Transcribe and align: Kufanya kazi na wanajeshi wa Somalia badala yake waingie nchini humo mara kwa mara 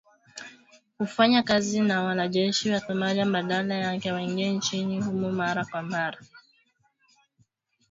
Kufanya 0.97 1.43
kazi 1.43 1.81
na 1.81 2.03
wanajeshi 2.03 2.69
wa 2.69 2.79
Somalia 2.79 3.25
badala 3.25 3.75
yake 3.75 4.11
waingie 4.11 4.49
nchini 4.51 5.01
humo 5.01 5.31
mara 5.31 5.65
kwa 5.65 5.81
mara 5.81 6.17